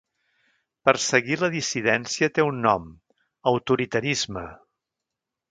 [0.87, 2.89] Perseguir la dissidència té un nom:
[3.53, 4.47] autoritarisme.